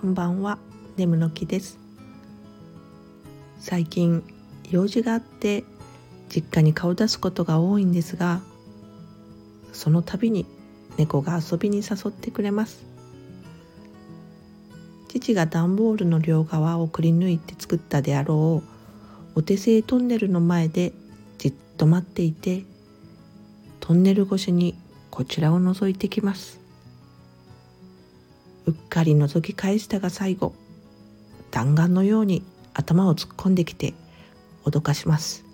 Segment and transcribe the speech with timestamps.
[0.00, 0.58] こんばんは。
[0.96, 1.76] 眠の木です。
[3.58, 4.22] 最近
[4.70, 5.64] 用事があって
[6.28, 8.40] 実家に顔出すことが多いんですが
[9.72, 10.46] その度に
[10.98, 12.84] 猫が遊びに誘ってくれます。
[15.08, 18.62] 父が段ボールの両側をくり抜いて作ったであろ
[19.34, 20.92] うお手製トンネルの前で
[21.38, 22.62] じっと待っていて
[23.80, 24.76] トンネル越しに
[25.10, 26.67] こちらを覗いてきます。
[28.68, 30.54] うっかり覗き返したが最後
[31.50, 33.94] 弾丸のように頭を突っ込んできて
[34.64, 35.46] 脅かします。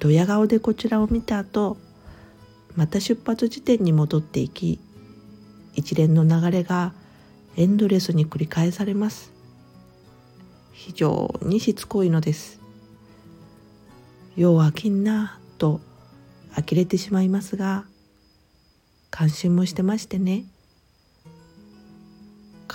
[0.00, 1.76] ドヤ顔でこちらを見た後
[2.74, 4.80] また出発地点に戻っていき
[5.74, 6.92] 一連の流れが
[7.56, 9.32] エンドレスに繰り返されます。
[10.72, 12.60] 非常にしつこいのです。
[14.34, 15.80] よう飽きんなと
[16.52, 17.84] 呆れてしまいますが
[19.12, 20.44] 感心もしてましてね。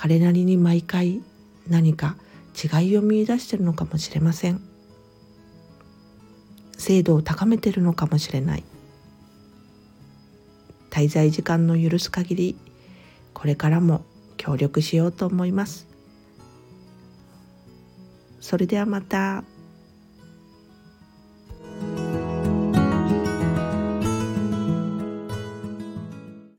[0.00, 1.22] 彼なりに毎回
[1.68, 2.14] 何か
[2.54, 4.60] 違いを見出してるのかもしれません。
[6.76, 8.64] 精度を高めてるのかもしれない。
[10.90, 12.56] 滞在時間の許す限り
[13.34, 14.04] これからも
[14.36, 15.88] 協力しようと思います。
[18.40, 19.42] それではまた。